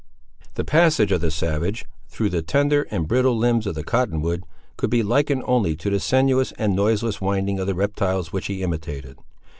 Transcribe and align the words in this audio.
The 0.55 0.65
passage 0.65 1.11
of 1.11 1.21
the 1.21 1.29
savage, 1.29 1.85
through 2.09 2.31
the 2.31 2.41
tender 2.41 2.87
and 2.89 3.07
brittle 3.07 3.37
limbs 3.37 3.67
of 3.67 3.75
the 3.75 3.83
cotton 3.83 4.19
wood, 4.19 4.43
could 4.75 4.89
be 4.89 5.03
likened 5.03 5.43
only 5.45 5.75
to 5.75 5.91
the 5.91 5.99
sinuous 5.99 6.51
and 6.53 6.75
noiseless 6.75 7.21
winding 7.21 7.59
of 7.59 7.67
the 7.67 7.75
reptiles 7.75 8.33
which 8.33 8.47
he 8.47 8.63
imitated. 8.63 9.19